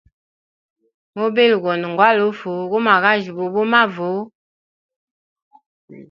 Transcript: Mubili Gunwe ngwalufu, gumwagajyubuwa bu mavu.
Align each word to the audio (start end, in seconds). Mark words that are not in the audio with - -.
Mubili 1.17 1.55
Gunwe 1.61 1.87
ngwalufu, 1.91 2.51
gumwagajyubuwa 2.71 3.49
bu 3.55 3.63
mavu. 3.71 4.11